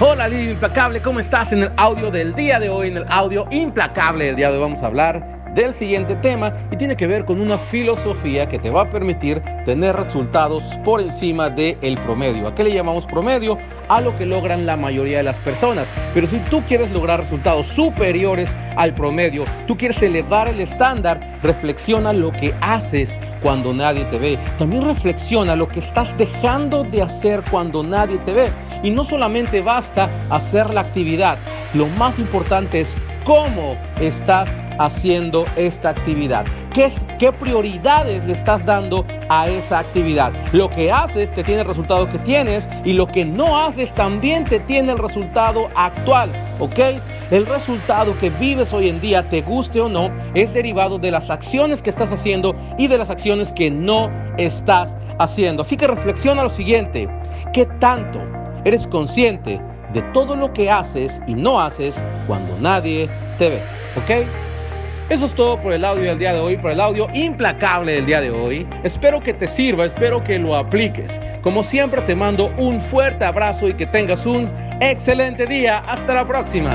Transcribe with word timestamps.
Hola 0.00 0.26
Lidia 0.26 0.52
Implacable, 0.52 1.00
¿cómo 1.00 1.20
estás? 1.20 1.52
En 1.52 1.64
el 1.64 1.72
audio 1.76 2.10
del 2.10 2.34
día 2.34 2.58
de 2.58 2.68
hoy, 2.68 2.88
en 2.88 2.96
el 2.96 3.04
audio 3.08 3.46
implacable 3.50 4.24
del 4.24 4.36
día 4.36 4.50
de 4.50 4.56
hoy 4.56 4.62
vamos 4.62 4.82
a 4.82 4.86
hablar 4.86 5.42
del 5.54 5.74
siguiente 5.74 6.16
tema 6.16 6.52
y 6.70 6.76
tiene 6.76 6.96
que 6.96 7.06
ver 7.06 7.26
con 7.26 7.40
una 7.40 7.58
filosofía 7.58 8.48
que 8.48 8.58
te 8.58 8.70
va 8.70 8.82
a 8.82 8.90
permitir 8.90 9.42
tener 9.64 9.94
resultados 9.94 10.64
por 10.82 11.00
encima 11.00 11.50
del 11.50 11.76
el 11.82 11.98
promedio. 11.98 12.48
¿A 12.48 12.54
qué 12.54 12.64
le 12.64 12.72
llamamos 12.72 13.04
promedio? 13.04 13.58
A 13.88 14.00
lo 14.00 14.16
que 14.16 14.24
logran 14.24 14.64
la 14.64 14.76
mayoría 14.76 15.18
de 15.18 15.24
las 15.24 15.38
personas. 15.38 15.92
Pero 16.14 16.26
si 16.26 16.38
tú 16.50 16.62
quieres 16.66 16.90
lograr 16.90 17.20
resultados 17.20 17.66
superiores 17.66 18.54
al 18.76 18.94
promedio, 18.94 19.44
tú 19.66 19.76
quieres 19.76 20.02
elevar 20.02 20.48
el 20.48 20.60
estándar, 20.60 21.20
reflexiona 21.42 22.14
lo 22.14 22.32
que 22.32 22.54
haces 22.62 23.16
cuando 23.42 23.74
nadie 23.74 24.04
te 24.04 24.18
ve. 24.18 24.38
También 24.58 24.84
reflexiona 24.84 25.54
lo 25.54 25.68
que 25.68 25.80
estás 25.80 26.16
dejando 26.16 26.82
de 26.82 27.02
hacer 27.02 27.42
cuando 27.50 27.82
nadie 27.82 28.16
te 28.18 28.32
ve. 28.32 28.48
Y 28.82 28.90
no 28.90 29.04
solamente 29.04 29.60
basta 29.60 30.10
hacer 30.30 30.72
la 30.72 30.82
actividad, 30.82 31.38
lo 31.74 31.86
más 31.86 32.18
importante 32.18 32.80
es 32.80 32.94
cómo 33.24 33.76
estás 34.00 34.50
haciendo 34.78 35.44
esta 35.56 35.90
actividad. 35.90 36.44
¿Qué, 36.72 36.90
¿Qué, 37.18 37.32
prioridades 37.32 38.24
le 38.24 38.32
estás 38.32 38.64
dando 38.64 39.06
a 39.28 39.46
esa 39.48 39.78
actividad? 39.78 40.32
Lo 40.52 40.70
que 40.70 40.90
haces 40.90 41.32
te 41.32 41.44
tiene 41.44 41.62
el 41.62 41.68
resultado 41.68 42.08
que 42.08 42.18
tienes 42.18 42.68
y 42.84 42.94
lo 42.94 43.06
que 43.06 43.24
no 43.24 43.58
haces 43.58 43.94
también 43.94 44.44
te 44.44 44.60
tiene 44.60 44.92
el 44.92 44.98
resultado 44.98 45.68
actual. 45.76 46.32
¿Ok? 46.58 46.78
El 47.30 47.46
resultado 47.46 48.16
que 48.18 48.30
vives 48.30 48.72
hoy 48.72 48.88
en 48.88 49.00
día, 49.00 49.28
te 49.28 49.42
guste 49.42 49.80
o 49.80 49.88
no, 49.88 50.10
es 50.34 50.52
derivado 50.52 50.98
de 50.98 51.10
las 51.10 51.30
acciones 51.30 51.80
que 51.80 51.90
estás 51.90 52.10
haciendo 52.10 52.54
y 52.78 52.88
de 52.88 52.98
las 52.98 53.10
acciones 53.10 53.52
que 53.52 53.70
no 53.70 54.10
estás 54.36 54.96
haciendo. 55.18 55.62
Así 55.62 55.76
que 55.76 55.86
reflexiona 55.86 56.42
lo 56.42 56.50
siguiente. 56.50 57.08
¿Qué 57.52 57.66
tanto 57.80 58.41
eres 58.64 58.86
consciente 58.86 59.60
de 59.92 60.02
todo 60.12 60.36
lo 60.36 60.52
que 60.52 60.70
haces 60.70 61.20
y 61.26 61.34
no 61.34 61.60
haces 61.60 62.04
cuando 62.26 62.58
nadie 62.58 63.08
te 63.38 63.50
ve? 63.50 63.60
¿Ok? 63.96 64.26
Eso 65.10 65.26
es 65.26 65.34
todo 65.34 65.58
por 65.58 65.72
el 65.72 65.84
audio 65.84 66.04
del 66.04 66.18
día 66.18 66.32
de 66.32 66.40
hoy, 66.40 66.56
por 66.56 66.70
el 66.70 66.80
audio 66.80 67.06
implacable 67.12 67.92
del 67.92 68.06
día 68.06 68.20
de 68.20 68.30
hoy. 68.30 68.66
Espero 68.82 69.20
que 69.20 69.34
te 69.34 69.46
sirva, 69.46 69.84
espero 69.84 70.20
que 70.20 70.38
lo 70.38 70.56
apliques. 70.56 71.20
Como 71.42 71.62
siempre 71.62 72.00
te 72.02 72.14
mando 72.14 72.46
un 72.56 72.80
fuerte 72.80 73.24
abrazo 73.24 73.68
y 73.68 73.74
que 73.74 73.86
tengas 73.86 74.24
un 74.24 74.46
excelente 74.80 75.44
día. 75.44 75.78
Hasta 75.86 76.14
la 76.14 76.26
próxima. 76.26 76.70